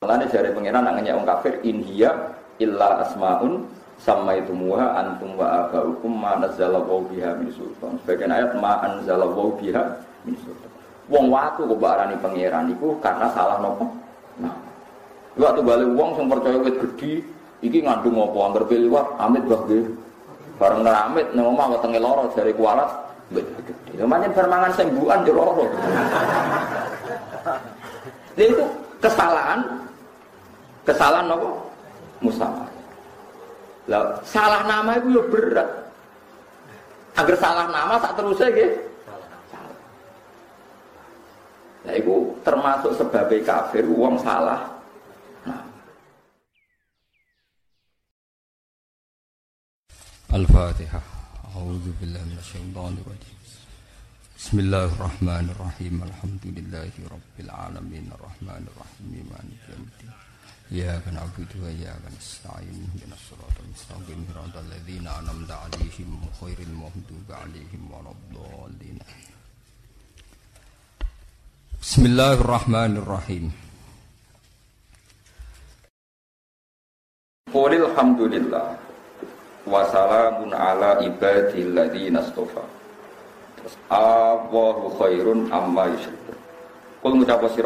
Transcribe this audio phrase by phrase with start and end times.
[0.00, 3.68] Mulane jare pangeran nak ngenyek wong kafir inhiya illa asmaun
[4.00, 8.00] sama itu muha antum wa abaukum ma nazzalallahu biha min sultan.
[8.00, 10.72] Sebagian ayat ma anzalallahu biha min sultan.
[11.12, 13.92] Wong watu kok barani pangeran iku karena salah nopo?
[14.40, 14.56] Nah.
[15.36, 17.20] Waktu balik wong sing percaya wit gedhi
[17.60, 19.84] iki ngandung apa angger liwat amit bah nggih.
[20.56, 22.88] Bareng ngeramit ning omah wetenge lara jare kualat
[23.36, 24.00] wit gedhi.
[24.00, 25.64] Lha pancen permangan sembuhan yo lara.
[28.40, 28.64] itu
[29.04, 29.60] kesalahan
[30.90, 31.70] kesalahan nopo?
[32.20, 32.68] Musamah.
[33.86, 35.70] Lah salah nama itu ya berat.
[37.14, 38.66] Agar salah nama tak terus aja.
[41.80, 44.68] Nah, itu termasuk sebagai kafir, uang salah.
[45.48, 45.64] Nah.
[50.36, 51.00] Al-Fatihah.
[51.56, 53.36] A'udzu billahi minasyaitonir rajim.
[54.36, 56.04] Bismillahirrahmanirrahim.
[56.04, 58.12] Alhamdulillahi rabbil alamin.
[58.12, 59.24] Arrahmanir rahim.
[59.26, 60.29] Maliki yaumiddin.
[60.70, 66.70] Ya kan aku itu ya kan stain ya suratul mustaqim hirata ladzina anamta khairin khairil
[66.78, 69.02] maghdubi alaihim waladdallin
[71.82, 73.50] Bismillahirrahmanirrahim
[77.50, 78.78] Qulil hamdulillah
[79.66, 82.22] wa wasalamun ala ibadil ladzina
[83.90, 86.38] Allahu khairun amma yusyrikun
[87.02, 87.18] Kul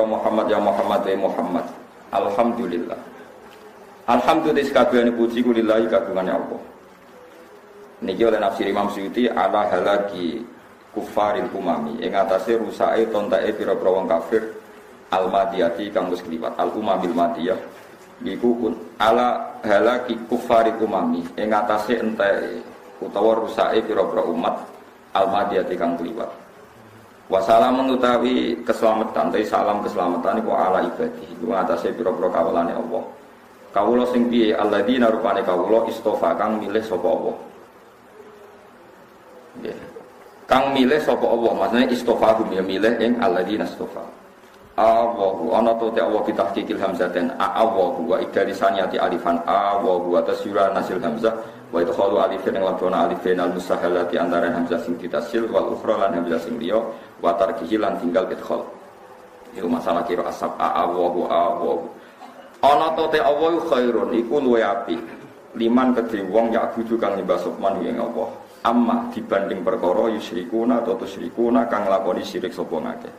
[0.09, 1.84] Muhammad Ya Muhammad ya Muhammad ya Muhammad
[2.15, 3.01] Alhamdulillah.
[4.07, 6.61] Alhamdulillah sekabehane puji kulillahi kagungannya Allah.
[8.05, 10.45] Niki oleh nafsir Imam Suyuti ala halaki
[10.95, 14.47] kufaril umami ing atase rusake tontake pira-pira wong kafir
[15.11, 17.59] al madiyati kang wis kliwat al umamil madiyah
[18.23, 22.63] iku kun ala halaki kufaril umami ing atase entek
[23.03, 24.55] utawa rusake pira-pira umat
[25.19, 26.31] al madiyati kang kliwat
[27.33, 31.25] Wasalam mengutawi keselamatan, tapi salam keselamatan itu ala ibadi.
[31.33, 33.05] Itu mengatasi piro-piro kawalane Allah.
[33.73, 37.37] Kawulo sing piye alladzina rupane kawulo istofa kang milih sapa Allah.
[39.65, 39.81] Yeah.
[40.45, 44.05] Kang milih sapa Allah, maksudnya istofa ya milih ing alladzina istofa.
[44.75, 50.75] Allahu ana to te Allah bitahqiqil hamzaten Allahu wa idari saniyati alifan Allahu atas yura
[50.75, 51.31] nasil hamzah
[51.71, 56.43] wa idkhalu alifin ing labona alifin al mustahalati antara hamzah sing ditasil wal ukhra hamzah
[56.43, 56.83] sing liya
[57.25, 58.61] wa tarkihi lan tinggal idkhal
[59.57, 61.89] itu masalah kira asab Allahu Allahu
[62.61, 65.01] ana to te Allah khairun iku luwe api
[65.57, 68.29] liman kedhe wong ya buju kang nyembah sopman ing Allah
[68.69, 73.15] amma dibanding perkara yusyrikuna atau tusyrikuna kang lakoni syirik sapa ngakeh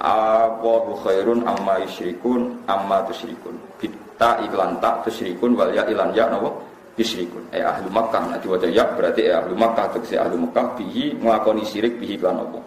[0.00, 3.52] Allahu khairun amma yusyrikun amma tusyrikun.
[3.76, 6.48] Kita iklan tak tusyrikun wal ya ilan ya napa?
[6.96, 7.52] Yusyrikun.
[7.52, 11.68] Eh ahli Makkah nanti diwaca ya berarti eh ahli Makkah tegese ahli Makkah bihi nglakoni
[11.68, 12.60] syirik bihi lan apa?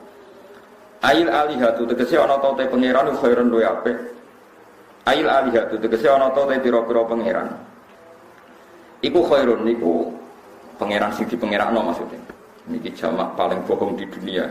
[1.03, 3.97] Ail alihatu tegese ana ta te pangeran khairun luwe apik.
[5.03, 7.51] Ail alihatu tegese ana ta te pira-pira pangeran.
[9.03, 10.07] Iku khairun niku
[10.79, 12.23] pangeran sing dipengerakno maksudnya.
[12.71, 14.47] Niki jamak paling bohong di dunia.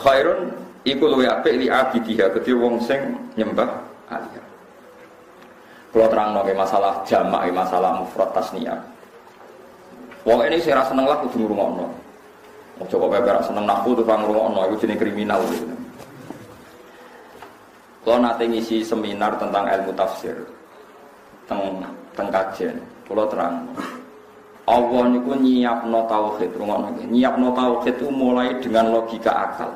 [0.00, 0.48] Khairun
[0.88, 3.68] iku luwe apik li abidiha kedhe wong sing nyembah
[4.08, 4.46] alihah.
[5.92, 8.80] Kalau terang nongke masalah jamak, masalah mufrad tasniyah.
[10.24, 12.07] Wong ini saya rasa seneng lah kudu ngrungokno.
[12.86, 15.66] Coba beber seneng nahu tuh pang ngrungokno itu jenis kriminal gitu.
[18.06, 20.38] Kalau nanti ngisi seminar tentang ilmu tafsir,
[21.50, 22.78] tentang teng kajian,
[23.10, 23.66] kalau terang.
[24.68, 29.70] Allah niku nyiapno tauhid, rungokno nyiapno tauhid itu mulai dengan logika akal.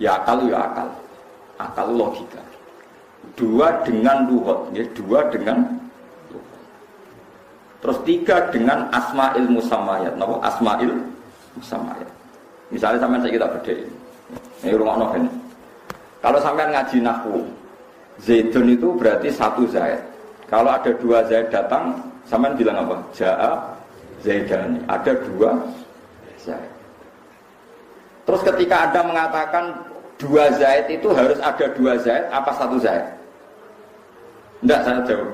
[0.00, 0.88] Ya akal ya akal.
[1.60, 2.42] Akal logika.
[3.34, 5.66] Dua dengan luhut, ya, dua dengan
[7.84, 10.16] Terus tiga dengan asma'il musamayat.
[10.16, 10.40] Napa?
[10.40, 10.88] Asma'il
[11.58, 12.10] musamayat.
[12.72, 13.72] Misalnya sampai saya kita beda
[14.64, 15.24] ini rumah novel.
[16.24, 17.44] Kalau sampai ngaji nahu,
[18.24, 20.00] Zaidun itu berarti satu Zaid.
[20.48, 22.96] Kalau ada dua Zaid datang, sampai bilang apa?
[23.12, 23.52] Ja'a
[24.24, 24.80] Zaidani.
[24.88, 25.52] Ada dua
[26.40, 26.70] Zaid.
[28.24, 29.64] Terus ketika Anda mengatakan
[30.16, 33.04] dua Zaid itu harus ada dua Zaid, apa satu Zaid?
[34.64, 35.30] Tidak, saya jawab.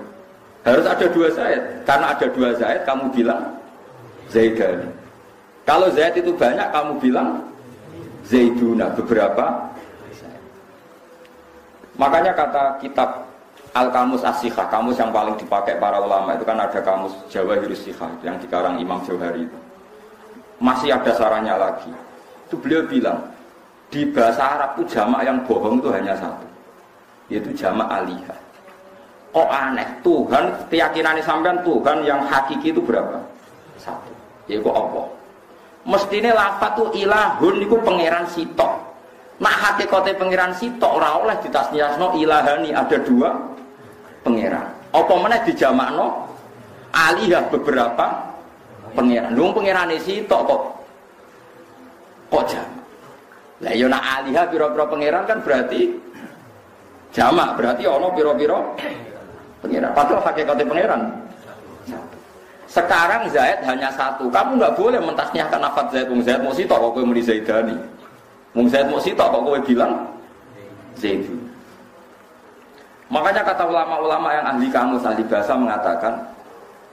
[0.67, 1.63] Harus ada dua Zaid.
[1.87, 3.45] Karena ada dua Zaid, kamu bilang
[4.27, 4.91] Zaidani.
[5.69, 7.29] Kalau Zaid itu banyak, kamu bilang
[8.27, 8.91] Zaiduna.
[8.97, 9.71] Beberapa
[12.01, 13.29] Makanya kata kitab
[13.77, 18.41] Al-Kamus As-Sikhah, kamus yang paling dipakai para ulama itu kan ada kamus Jawa Sikhah yang
[18.41, 19.59] dikarang Imam Jauhari itu.
[20.65, 21.93] Masih ada sarannya lagi.
[22.49, 23.21] Itu beliau bilang,
[23.93, 26.49] di bahasa Arab itu jamak yang bohong itu hanya satu,
[27.29, 28.41] yaitu jamak alihah.
[29.31, 33.23] Kok aneh, Tuhan, keyakinan sampean Tuhan yang hakiki itu berapa?
[33.79, 34.11] Satu,
[34.51, 35.07] yaitu Allah.
[35.91, 38.73] Mestinya lafat tuh ilahun itu pangeran sitok.
[39.43, 43.35] Nah hakikatnya pangeran sitok ora oleh ditasniasno ilahani ada dua
[44.23, 44.71] pangeran.
[44.95, 46.31] Apa meneh dijamakno
[46.95, 48.07] alihah beberapa
[48.95, 49.35] pangeran.
[49.35, 50.63] Lu pangerane sitok kok
[52.31, 52.87] kok jamak.
[53.61, 55.91] Lah yo nak alihah pira-pira pangeran kan berarti
[57.11, 58.63] jamak, berarti ono pira-pira
[59.59, 59.91] pangeran.
[59.91, 61.03] Padahal hakikatnya pangeran.
[62.71, 64.31] Sekarang Zaid hanya satu.
[64.31, 66.07] Kamu nggak boleh mentasnyahkan nafat Zaid.
[66.07, 67.75] Mung Zaid mau sitok kok kowe muni Zaidani.
[68.55, 70.07] Mung Zaid mau sitok kok kowe bilang
[70.95, 71.35] Zaidu.
[73.11, 76.15] Makanya kata ulama-ulama yang ahli kamus, ahli bahasa mengatakan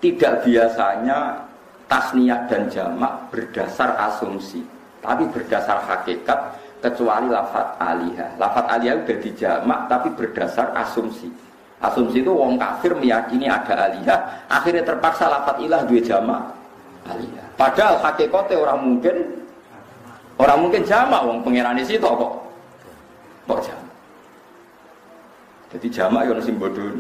[0.01, 1.37] tidak biasanya
[1.85, 4.65] tasniah dan jamak berdasar asumsi,
[5.05, 8.33] tapi berdasar hakikat kecuali lafat alihah.
[8.41, 11.29] Lafat alihah sudah dijamak tapi berdasar asumsi.
[11.77, 14.17] Asumsi itu wong kafir meyakini ada alihah,
[14.49, 16.37] akhirnya terpaksa lafat ilah dua jama
[17.05, 17.45] alihah.
[17.53, 19.15] Padahal hakikatnya orang mungkin
[20.41, 22.33] orang mungkin jama wong pangeran itu kok
[23.45, 23.89] kok jama.
[25.77, 26.97] Jadi jama yang sing bodoh.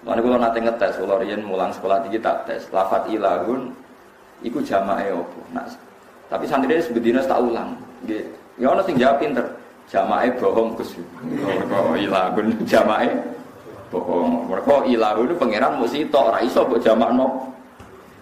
[0.00, 3.68] Mana kalau nanti ngetes, kalau rian mulang sekolah tinggi tak tes, lafat ilahun,
[4.40, 5.44] ikut jama opo.
[5.52, 5.68] Nah,
[6.32, 7.76] tapi santri ini sebetulnya tak ulang.
[8.56, 9.44] Ya orang sing jawab pinter,
[9.92, 11.04] jama bohong kesu.
[11.68, 13.04] Oh, ilahun jama
[13.90, 14.48] bohong.
[14.48, 17.26] Mereka ilahu itu pangeran mesti tok ra iso mbok jamakno.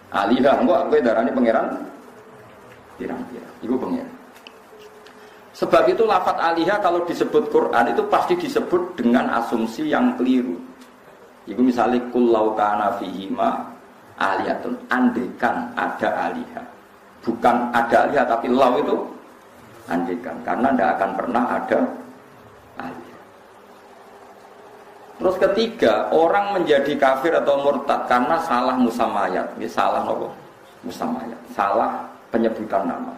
[0.09, 1.67] Alihah engko kowe darani pangeran
[2.97, 3.55] pirang-pirang.
[3.61, 4.19] Iku pangeran.
[5.59, 10.55] Sebab itu lafat alihah kalau disebut Quran itu pasti disebut dengan asumsi yang keliru.
[11.51, 13.67] Iku misalnya kullau kana fihima
[14.23, 16.67] aliyatun andekan ada alihah.
[17.27, 18.97] Bukan ada alihah tapi lau itu
[19.91, 21.79] andekan karena tidak akan pernah ada
[22.79, 23.23] alihah.
[25.19, 29.51] Terus ketiga, orang menjadi kafir atau murtad karena salah musamayat.
[29.59, 30.31] Ini salah apa?
[30.87, 31.41] Musamayat.
[31.51, 33.11] Salah penyebutan nama.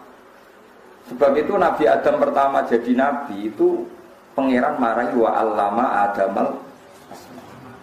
[1.12, 3.84] Sebab itu Nabi Adam pertama jadi Nabi itu
[4.32, 6.48] pangeran marahi wa allama adamal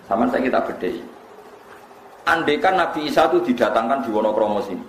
[0.10, 0.98] sama saya kita bedai.
[2.26, 4.84] Andekan Nabi Isa itu didatangkan di Wonokromo sini.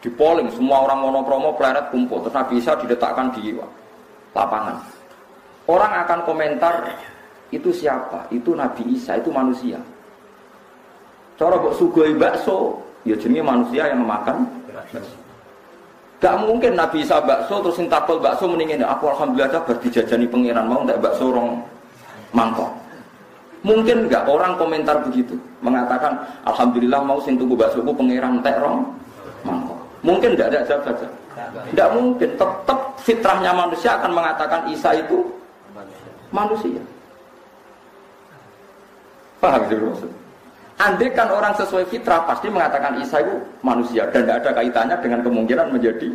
[0.00, 2.24] Di polling, semua orang Wonokromo pleret kumpul.
[2.26, 3.54] Terus Nabi Isa diletakkan di
[4.34, 4.76] lapangan.
[5.68, 6.74] Orang akan komentar
[7.54, 8.26] itu siapa?
[8.34, 9.78] Itu Nabi Isa, itu manusia.
[11.36, 14.48] Cara kok sugoi bakso, ya jenis manusia yang makan
[16.16, 20.80] Gak mungkin Nabi Isa bakso terus takol bakso mendingin aku alhamdulillah aja berdijajani pangeran mau
[20.88, 21.60] tak bakso rong
[22.32, 22.72] mangkok.
[23.60, 26.16] Mungkin nggak orang komentar begitu mengatakan
[26.48, 28.88] alhamdulillah mau sing tunggu bakso ku pangeran tak rong
[29.44, 29.76] mangkok.
[30.00, 31.06] Mungkin tidak ada jawab saja.
[31.68, 32.28] Tidak mungkin.
[32.32, 35.20] Tetap fitrahnya manusia akan mengatakan Isa itu
[36.32, 36.80] manusia.
[39.38, 40.10] Paham itu maksud?
[40.76, 45.20] Andai kan orang sesuai fitrah pasti mengatakan Isa itu manusia dan tidak ada kaitannya dengan
[45.24, 46.08] kemungkinan menjadi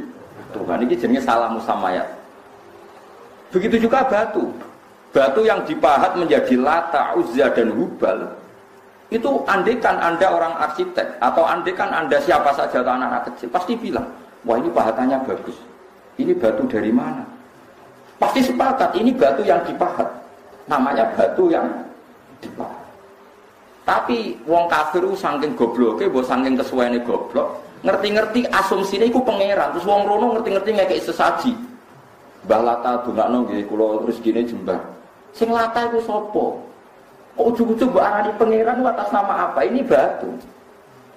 [0.54, 0.78] Tuhan.
[0.86, 2.06] Ini jenis salah musamayat.
[3.50, 4.54] Begitu juga batu.
[5.12, 8.42] Batu yang dipahat menjadi lata, uzza dan hubal
[9.12, 14.08] itu andekan anda orang arsitek atau andekan anda siapa saja atau anak-anak kecil pasti bilang
[14.48, 15.60] wah ini pahatannya bagus
[16.16, 17.28] ini batu dari mana
[18.16, 20.08] pasti sepakat ini batu yang dipahat
[20.72, 21.68] namanya batu yang
[22.40, 22.81] dipahat
[23.82, 29.74] tapi wong kafir ku saking gobloke, mbok saking kesuwene goblok, ngerti-ngerti asumsine iku pangeran.
[29.74, 31.52] Terus wong rono ngerti-ngerti ngekek sesaji.
[32.46, 34.82] Mbah Lata dongakno nggih kula rezekine jembar.
[35.34, 36.46] Sing Lata iku sapa?
[37.32, 39.66] Kok ujug-ujug mbok arani pangeran atas nama apa?
[39.66, 40.30] Ini batu.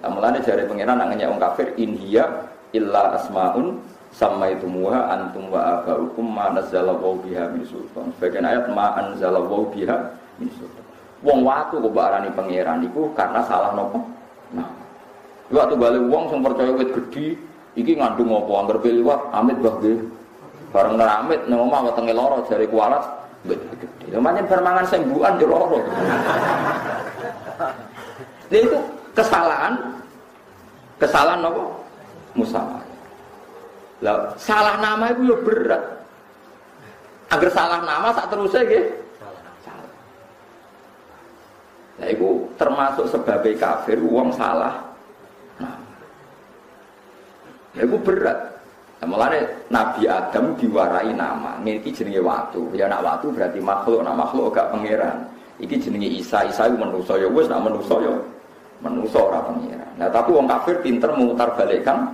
[0.00, 2.28] Lah mulane jare pangeran nak ngenyek wong kafir in hiya
[2.72, 3.76] illa asmaun
[4.14, 8.08] sama itu muha antum wa abaukum ma nazzalallahu biha min sultan.
[8.16, 9.96] Sebagian ayat ma anzalallahu biha
[10.40, 10.84] min sultan.
[11.24, 13.96] Wong watu kok arani pangeran iku karena salah nopo.
[14.52, 14.68] Nah.
[15.48, 17.32] Waktu balik wong sing percaya wit gedhi
[17.80, 19.98] iki ngandung apa angger liwat amit bah nggih.
[20.68, 23.00] Bareng amit nang omah wetenge lara jare kualat
[23.48, 24.12] wit gedhi.
[24.12, 25.80] Ya pancen permangan sembuhan yo lara.
[28.52, 28.78] Itu
[29.16, 29.72] kesalahan
[31.00, 31.72] kesalahan nopo?
[32.36, 32.84] Musalah.
[34.04, 35.80] Lah salah nama itu yo berat.
[37.32, 39.03] Agar salah nama tak terusnya gitu.
[41.94, 44.82] Nah, itu termasuk sebagai kafir, uang salah.
[47.74, 48.38] Nah, itu berat.
[49.02, 52.62] Nah, mulanya Nabi Adam diwarai nama, ini jenenge waktu.
[52.74, 55.18] Ya nak waktu berarti makhluk, nak makhluk gak pangeran.
[55.58, 58.14] Iki jenenge Isa, Isa itu manusia ya wes nak manusia ya
[58.82, 59.92] manusia orang pangeran.
[59.94, 62.10] Nah tapi uang kafir pinter memutar balikkan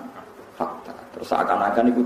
[0.60, 0.92] fakta.
[1.16, 2.04] Terus seakan-akan itu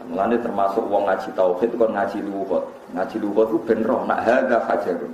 [0.00, 2.64] Nah, mulanya termasuk uang ngaji tauhid kan ngaji luhut.
[2.96, 5.12] Ngaji luhut itu benroh, nak harga hajarun.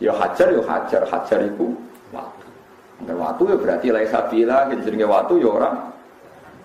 [0.00, 1.76] Ya hajar ya hajar, hajar itu
[2.10, 2.48] waktu.
[3.04, 5.76] Waktu ya berarti lai sabila, jenenge waktu ya orang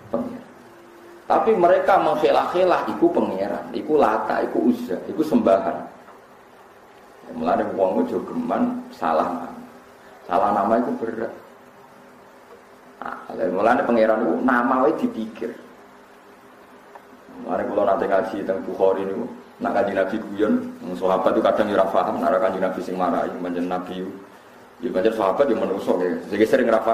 [0.08, 0.46] pengiran.
[1.26, 5.76] Tapi mereka menghelah-helah iku pengiran, iku lata, iku uzza, iku sembahan.
[7.36, 9.62] Mulane wong ojo geman salah nama.
[10.30, 11.32] Salah nama itu berat.
[13.02, 13.18] Nah,
[13.52, 15.50] mulane pangeran itu nama wae dipikir.
[17.44, 19.26] Mulane kula nate ngaji teng Bukhari niku,
[19.60, 20.54] nak kaji Nabi guyon,
[21.00, 24.04] sahabat itu kadang ora paham, nak kaji Nabi sing marahi pancen Nabi
[24.84, 26.92] Ya banyak sahabat yang menusuk ya, jadi sering rafa.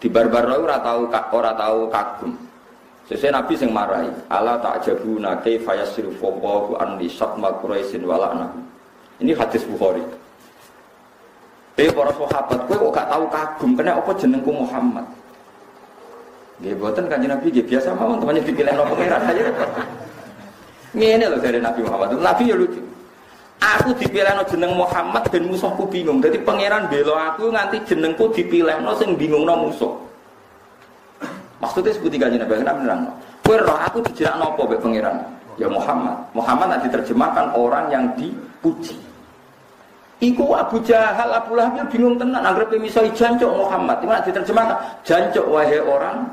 [0.00, 2.32] Di barbar ora tahu ora tahu kagum.
[3.12, 8.48] Sesuai Nabi sing marahi, ala ta'jabuna kaifa yasrifu Allahu an li satma Quraisyin wala'na.
[9.20, 10.00] Ini hadis Bukhari.
[11.76, 15.04] Eh para sahabat kowe kok gak tahu kagum kena apa jenengku Muhammad.
[16.56, 19.44] Nggih boten kanjeng Nabi nggih biasa mawon temannya dipilih no pangeran aja.
[20.96, 22.16] Ngene lho dari Nabi Muhammad.
[22.16, 22.80] Nabi ya lucu.
[23.60, 26.24] Aku dipilih no jeneng Muhammad dan musuhku bingung.
[26.24, 29.92] Jadi pangeran belo aku nganti jenengku dipilih no sing bingung no musuh.
[31.60, 33.00] Maksudnya seperti kajian Nabi Nabi bilang,
[33.40, 35.20] kue roh aku dijerak nopo be pangeran.
[35.56, 36.16] Ya Muhammad.
[36.36, 38.96] Muhammad nanti diterjemahkan orang yang dipuji.
[40.16, 42.40] Iku Abu Jahal, Abu Lahab bingung tenan.
[42.40, 44.00] Agar pemisah jancok Muhammad.
[44.00, 44.76] Gimana diterjemahkan?
[45.04, 46.24] Jancok wahai orang.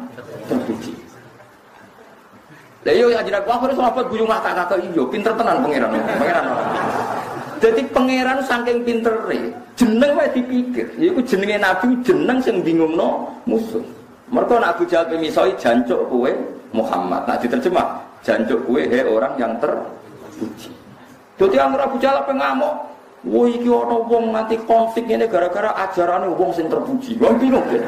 [2.83, 5.89] Lah iya, ajaran aku harus sahabat guyung mata kakak iyo, pinter tenan pangeran.
[6.19, 6.45] Pangeran.
[7.63, 9.39] Jadi pangeran saking pintere,
[9.79, 10.83] jeneng wae dipikir.
[10.99, 13.79] Iku jenenge Nabi jeneng sing bingungno musuh.
[14.27, 16.35] Mereka nak Abu Jahal misoi jancuk kue
[16.75, 17.23] Muhammad.
[17.23, 20.75] Nah diterjemah jancuk kue he orang yang terpuji.
[21.39, 22.75] Jadi yang Abu Jahal apa ngamuk?
[23.23, 27.15] Wah iki ana wong nganti konflik ini gara-gara ajaran wong sing terpuji.
[27.15, 27.79] Bingung ya.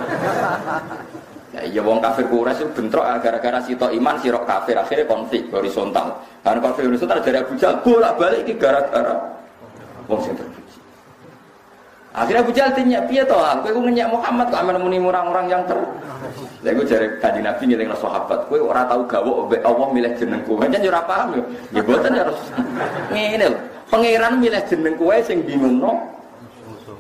[1.56, 6.24] Ya iya wong kafir Quraisy bentrok gara-gara sitok iman sirok kafir akhirnya konflik horizontal.
[6.40, 9.16] Karena konflik horizontal dari Abu Jahal bolak-balik iki gara-gara
[10.08, 10.80] wong sing terpuji.
[12.16, 13.44] Akhirnya Abu Jahal tanya, piye toh?
[13.44, 15.76] Aku itu ngenyak Muhammad kok muni orang-orang yang ter.
[16.64, 20.56] Lha iku jare kanjeng Nabi ngeling sahabat, kowe ora tau gawe Allah milih jenengku.
[20.56, 21.44] Kan yo ora paham yo.
[21.76, 22.40] Ya boten harus
[23.12, 23.75] ngene lho.
[23.90, 25.94] Pangeran milih jeneng kowe sing bingungno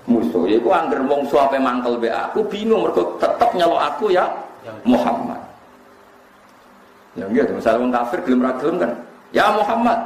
[0.05, 0.45] musuh.
[0.45, 4.25] Ya iku angger wong suape mangkel be aku bingung mergo tetep nyelok aku ya
[4.85, 5.41] Muhammad.
[7.15, 8.91] Ya nggih, misalnya wong kafir gelem ra kan.
[9.31, 9.99] Ya Muhammad,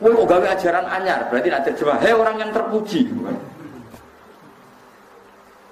[0.00, 3.04] Kowe kok gawe ajaran anyar, berarti nak terjemah, hei orang yang terpuji.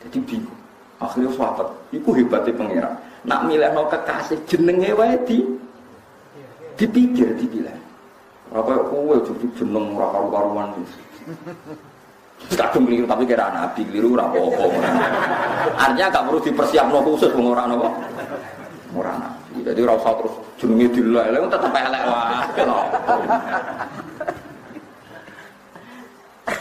[0.04, 0.60] Jadi bingung.
[1.00, 2.94] Akhirnya sahabat, itu hebatnya pangeran.
[3.24, 5.40] Nak milih no kekasih jenenge wae di
[6.76, 7.87] dipikir dipilih.
[8.48, 10.68] Apa kowe jadi jeneng ora karu-karuan.
[12.54, 14.66] Kadung keliru tapi kira nabi keliru ora apa-apa.
[15.74, 17.88] Artinya gak perlu dipersiapno khusus wong ora napa.
[18.94, 19.66] Ora nabi.
[19.66, 22.36] Jadi ora usah terus jenenge dilelek tetep elek wae.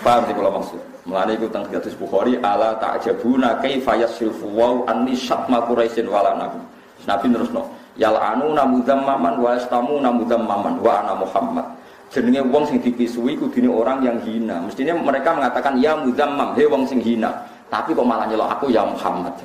[0.03, 0.81] Paham sih kalau maksud?
[1.07, 6.59] Mulane iku teng hadis Bukhari ala ta'jabuna kaifa yasrifu wa anni syatma quraisyin wala nabi.
[7.07, 7.63] Nabi terusno,
[7.95, 11.63] yal'anu namudammaman wa yastamu namudammaman wa ana Muhammad.
[12.07, 14.63] Jenenge wong sing dipisui kudune orang yang hina.
[14.63, 17.35] Mestinya mereka mengatakan ya mudammam, he wong sing hina.
[17.67, 19.35] Tapi kok malah nyelok aku ya Muhammad.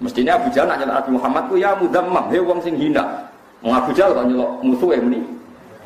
[0.00, 3.04] Mestinya Abu Jahal nanya Nabi Muhammad ku ya mudammam, he wong sing hina.
[3.60, 5.20] Wong Abu Jahal kok nyelok musuh ini.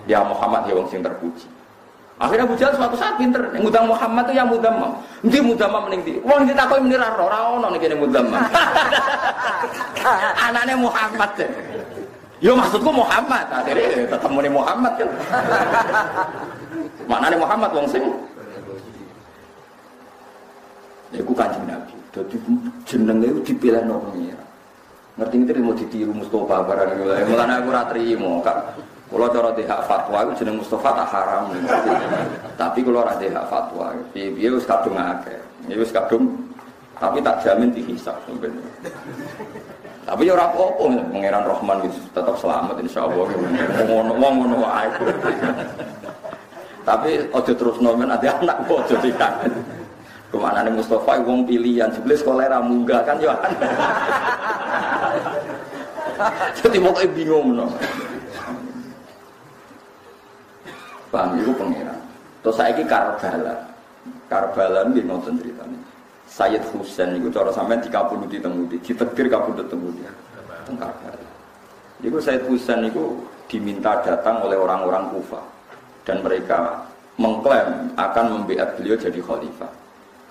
[0.07, 1.51] Ya Muhammad he wong sing terpuji.
[2.23, 4.95] Akhirnya Abu Jahal suatu saat pinter, mudam Muhammad itu yang mudam
[5.27, 6.13] Nanti mudam mending di.
[6.23, 8.31] Wong ditakoi menira roh, ora nih kene mudam
[10.47, 11.35] Anaknya Muhammad.
[12.43, 15.07] Yo maksudku Muhammad, akhirnya tetap muni Muhammad kan.
[17.11, 18.03] Mana nih Muhammad wong sing?
[21.15, 21.95] Ya ku kanjeng Nabi.
[22.11, 22.37] Jadi
[22.83, 24.03] jenenge dipilih no
[25.13, 27.05] Ngerti ngerti mau ditiru Mustafa barang itu.
[27.31, 28.59] Mulane aku ora trimo, Kak.
[29.13, 31.53] Kalau cara hak fatwa itu jeneng Mustafa tak haram.
[32.59, 35.37] Tapi kalau ada hak fatwa, dia harus kadung akeh.
[35.69, 36.33] Dia harus kadung,
[36.97, 38.67] tapi tak jamin dihisap sebenarnya.
[40.03, 43.27] Tapi ya ora apa-apa, Pangeran Rahman itu tetap selamat insya Allah.
[43.87, 44.89] Ngono ngono wae.
[46.83, 49.47] Tapi ojo terus nomen ada anak kok ojo tidak.
[50.33, 53.37] Ke mana nih Mustafa wong pilihan, sebelah sekolah munggah kan ya.
[56.59, 57.67] Jadi mau kayak bingung no.
[61.13, 62.01] Paham itu pengiran.
[62.41, 63.55] Terus saya ini Karbala.
[64.27, 65.92] Karbala ini nonton ceritanya.
[66.29, 70.03] Sayyid Husain itu cara sampai di kapul di temudi, ditegir kapul di temudi.
[70.65, 71.29] Teng Karbala.
[72.03, 75.43] Itu Sayyid Husain itu diminta datang oleh orang-orang Kufa
[76.09, 76.89] dan mereka
[77.21, 79.71] mengklaim akan membiat beliau jadi khalifah.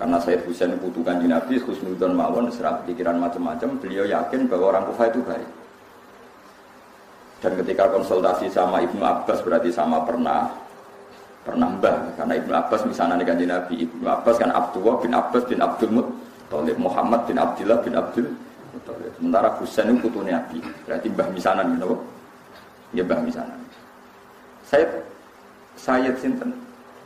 [0.02, 4.90] Karena Sayyid Husain butuhkan di Nabi, Husnudon Mawon, serap pikiran macam-macam, beliau yakin bahwa orang
[4.90, 5.50] Kufa itu baik.
[7.42, 10.50] Dan ketika konsultasi sama Ibnu Abbas berarti sama pernah
[11.42, 13.86] pernah mbah karena Ibnu Abbas misalnya dengan Nabi.
[13.86, 18.28] Ibnu Abbas kan Abdullah bin Abbas bin Abdul Muttalib Muhammad bin Abdullah bin Abdul
[18.74, 19.12] Muttalib.
[19.18, 20.62] Sementara Husain itu putu Nabi.
[20.86, 21.98] Berarti mbah misanan gitu
[22.94, 23.60] ya mbah misanan.
[24.66, 24.86] Saya
[25.80, 26.54] Sayyid sinten?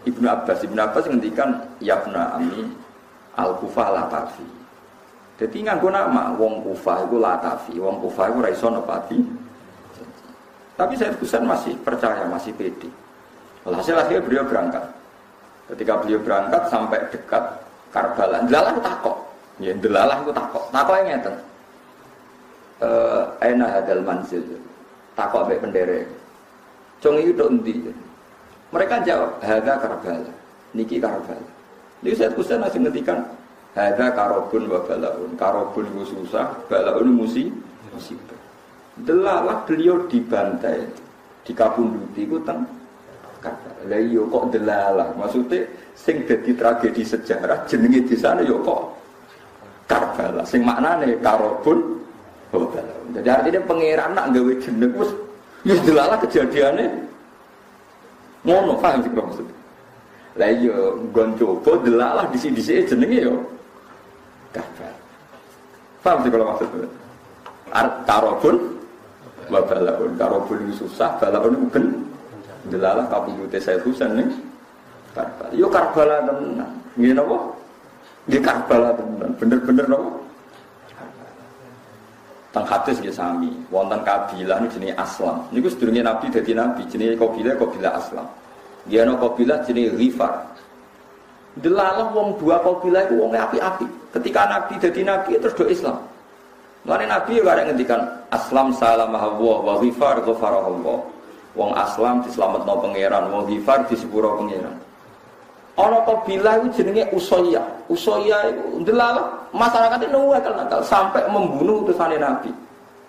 [0.05, 0.61] Ibnu Abbas.
[0.61, 2.85] Ibnu Abbas ngendikan yafna ami
[3.35, 4.47] al kufah latafi
[5.35, 9.19] jadi nganggo nama wong kufah itu latafi wong kufah itu raiso nepati
[10.75, 12.87] tapi saya Husain masih percaya masih pede
[13.73, 14.83] hasil akhirnya beliau berangkat
[15.73, 17.43] ketika beliau berangkat sampai dekat
[17.89, 19.17] Karbala delalah takok
[19.57, 21.35] ya delalah itu takok takok yang ngeten
[22.83, 24.43] eh enak hadal manzil
[25.15, 25.99] takok ambek pendere
[26.99, 27.75] cung itu endi
[28.75, 30.33] mereka jawab, Hada Karbala.
[30.75, 31.47] Niki Karbala.
[32.03, 33.23] Ini saya masih ngertikan,
[33.71, 35.31] Hada karobun wa balaun.
[35.39, 37.47] Karobun itu susah, balaun musi,
[37.95, 38.35] musibah.
[39.07, 40.83] Delalah beliau dibantai,
[41.47, 42.67] dikabunduti itu teng.
[43.85, 45.07] Lah iya kok delalah.
[45.13, 45.61] Maksudnya
[45.93, 48.95] sing jadi tragedi sejarah jenenge sana yo kok
[49.85, 50.41] Karbala.
[50.45, 52.01] Sing maknane karobun
[52.49, 53.07] wa balaun.
[53.13, 55.11] Jadi artinya pangeran nak gawe jeneng wis
[55.65, 56.87] wis delalah kejadiannya
[58.45, 59.47] Ngono paham sih kalau maksud.
[60.37, 60.77] Lah iya
[61.09, 63.35] gon coba delalah sini jenenge yo.
[64.53, 64.93] Kafir.
[66.05, 66.69] Paham sih kalau maksud.
[67.73, 68.55] Art karobun
[69.49, 71.85] wa balakun karobun susah balakun itu ben
[72.69, 74.29] delalah kabuyute saya Husain nih.
[75.15, 75.51] Karbala.
[75.55, 76.71] Yo Karbala tenan.
[76.99, 77.37] Ngene apa?
[78.27, 79.29] Nggih Karbala tenan.
[79.39, 80.11] Bener-bener napa?
[82.55, 85.43] Tang hadis ya sami, wonten kabilah ini jenis Aslam.
[85.51, 88.23] Niku sedurunge Nabi dadi Nabi, jenis kabilah kabilah Aslam.
[88.87, 90.39] Dia no kabilah jenis Rifar.
[91.59, 93.87] Delalah wong dua kabilah itu wongnya api-api.
[94.15, 95.99] Ketika Nabi dadi Nabi terus do Islam.
[96.87, 100.99] Lalu Nabi juga ada ngendikan Aslam salam Allah wa Rifar Allah.
[101.55, 104.75] Wong Aslam no pangeran, wong Rifar sepuro pangeran.
[105.75, 107.59] Ono kabilah itu jenenge Usoya.
[107.91, 110.19] Usoya itu delalah masyarakat itu
[110.55, 112.47] nakal sampai membunuh utusan Nabi.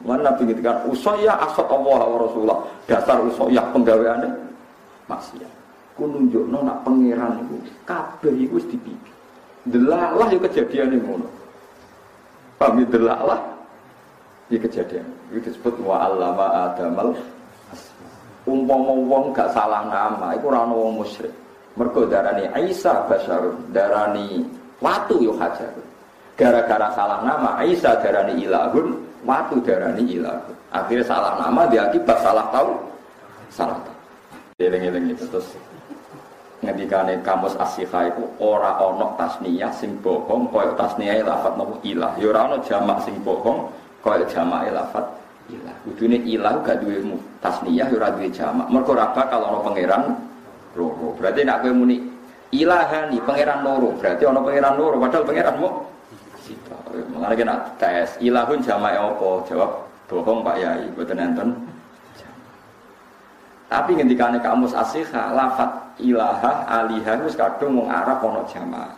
[0.02, 2.58] Mana Nabi ngintikan Usoya asat Allah wa Rasulullah.
[2.90, 4.30] Dasar Usoya penggaweannya
[5.06, 5.52] maksiat.
[5.94, 9.10] Ku nunjukno nak pangeran itu kabeh itu wis dipipi.
[9.70, 11.26] Delalah yo kejadian ngono.
[12.58, 12.86] Paham ya?
[12.90, 13.40] delalah
[14.50, 15.06] ya kejadian.
[15.30, 17.14] Itu disebut wa allama adamal
[18.46, 21.34] umpama wong gak salah nama iku ora ono wong musyrik.
[21.76, 24.40] Mergo darani Aisyah basyarun, darani
[24.80, 25.68] watu yo hajar.
[26.38, 28.96] Gara-gara salah nama Aisyah darani ilahun,
[29.28, 30.56] watu darani ilahun.
[30.72, 32.70] Akhirnya salah nama diakibat salah tahu,
[33.52, 33.98] salah tahu.
[34.56, 35.52] Eling-eling itu terus
[36.64, 42.16] ngendikane kamus asyifa iku ora ana tasniyah sing bohong kaya tasniyah lafat nopo ilah.
[42.16, 43.68] Ya ora ana jamak sing bohong
[44.00, 45.04] kaya jamak lafat
[45.50, 45.76] ilah.
[45.86, 46.98] Kudune ilah gak duwe
[47.38, 48.66] tasniyah ya ora duwe jamak.
[48.70, 50.02] Mergo ora bakal ana pangeran
[50.74, 51.14] loro.
[51.14, 52.02] Berarti nak kowe muni
[52.50, 55.72] ilahani pangeran loro, berarti ana pangeran loro padahal pangeran mau
[56.42, 56.78] sita.
[56.90, 59.30] Mengenai kena tes ilahun jamae apa?
[59.50, 59.70] Jawab
[60.06, 61.48] bohong Pak Yai, mboten enten.
[63.66, 68.94] Tapi ngendikane kamus asyiha lafat ilaha aliha wis kadung wong Arab ana jamaah.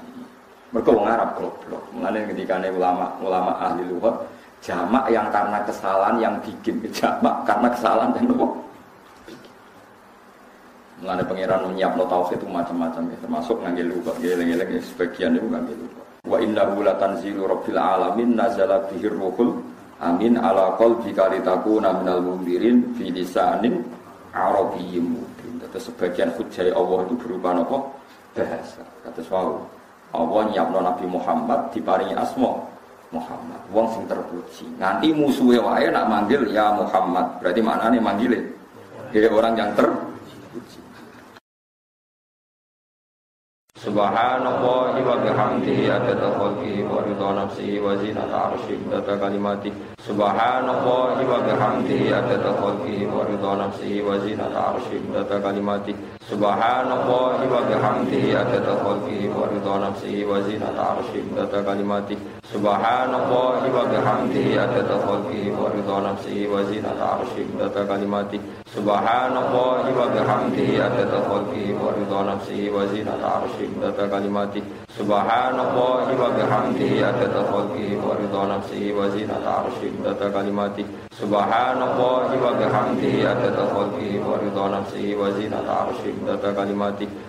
[0.69, 1.85] Mergo wong Arab goblok.
[1.97, 8.11] Mulane ngendikane ulama ulama ahli lughah jamak yang karena kesalahan yang bikin jamak karena kesalahan
[8.15, 8.49] dan apa?
[10.99, 15.77] Mengenai pangeran menyiapno tauhid itu macam-macam ya, termasuk ngambil lupa, geleng-geleng ya, sebagian itu ngambil
[15.79, 16.03] lupa.
[16.27, 19.63] Wa inna la tanzilu rabbil alamin nazala bihir ruhul
[20.03, 23.87] amin ala qalbi kalitakuna minal mundirin fi lisanin
[24.35, 25.63] arabiyyin mubin.
[25.79, 27.79] Sebagian hujjah Allah itu berupa apa?
[28.35, 28.83] Bahasa.
[29.07, 29.63] Kata wow.
[30.11, 32.57] Allah nyiapno Nabi Muhammad diparingi asma
[33.09, 33.61] Muhammad.
[33.73, 34.65] Wong sing terpuji.
[34.77, 37.41] Nanti musuhnya wae nak manggil ya Muhammad.
[37.41, 38.43] Berarti mana nih manggilnya?
[39.13, 40.08] Dia orang yang terpuji.
[43.89, 49.73] سبحان الله وبحمده عدد خلقه ورضا نفسه وزينة عرشه عدد كلماته.
[50.09, 55.95] سبحان الله وبحمده عدد خلقه ورضا نفسه وزينة عرشه عدد كلماته.
[56.31, 62.17] سبحان الله وبحمده عدد خلقه ورضا نفسه وزينة عرشه عدد كلماته.
[62.53, 68.41] سبحان الله وبحمده عدد خلقه ورضا نفسه وزينة عرشه عدد كلماته.
[68.77, 73.71] سبحان الله وبحمده عدد خلقه ورضا نفسه وزينة عرشه
[76.19, 80.83] wa bihamdihi adada khalqihi wa ridha nafsihi wa zinata arsyihi data kalimati
[81.15, 87.28] Subhanallah wa bihamdihi adada khalqihi wa ridha nafsihi wa zinata arshih